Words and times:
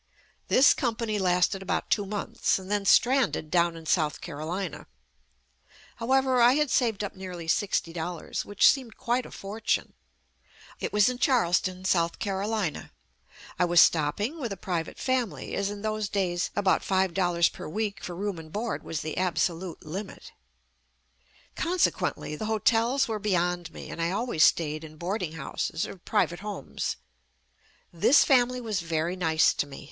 This 0.47 0.73
company 0.73 1.19
lasted 1.19 1.61
about 1.61 1.91
two 1.91 2.07
months, 2.07 2.55
then 2.55 2.85
stranded 2.85 3.51
down 3.51 3.75
in 3.77 3.85
South 3.85 4.19
Carolina. 4.19 4.87
However, 5.97 6.41
I 6.41 6.53
had 6.53 6.71
saved 6.71 7.03
up 7.03 7.15
nearly 7.15 7.47
sixty 7.47 7.93
dollars, 7.93 8.43
which 8.43 8.61
JUST 8.61 8.75
ME 8.77 8.81
seemed 8.81 8.97
quite 8.97 9.27
a 9.27 9.31
fortune. 9.31 9.93
It 10.79 10.91
was 10.91 11.07
in 11.07 11.19
Charleston, 11.19 11.85
South 11.85 12.17
Carolina. 12.17 12.89
I 13.59 13.65
was 13.65 13.79
stopping 13.79 14.39
with 14.39 14.51
a 14.51 14.57
pri 14.57 14.81
vate 14.81 14.97
family, 14.97 15.53
as 15.53 15.69
in 15.69 15.83
those 15.83 16.09
days 16.09 16.49
about 16.55 16.83
five 16.83 17.13
flollars 17.13 17.47
per 17.49 17.67
week 17.69 18.03
for 18.03 18.15
room 18.15 18.39
and 18.39 18.51
board 18.51 18.81
was 18.81 19.01
the 19.01 19.13
abso 19.19 19.55
lute 19.55 19.85
limit. 19.85 20.31
Consequently, 21.55 22.35
the 22.35 22.45
hotels 22.45 23.07
were 23.07 23.19
be 23.19 23.33
yond 23.33 23.71
me 23.71 23.91
and 23.91 24.01
I 24.01 24.09
always 24.09 24.43
stayed 24.43 24.83
in 24.83 24.97
boarding 24.97 25.33
houses 25.33 25.85
or 25.85 25.95
private 25.97 26.39
homes. 26.39 26.95
This 27.93 28.23
family 28.23 28.59
was 28.59 28.79
very 28.81 29.15
nice 29.15 29.53
to 29.53 29.67
me. 29.67 29.79